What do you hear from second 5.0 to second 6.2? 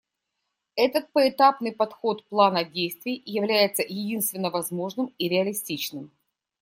и реалистичным.